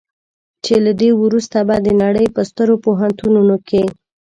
[0.63, 3.83] چې له دې وروسته به د نړۍ په سترو پوهنتونونو کې.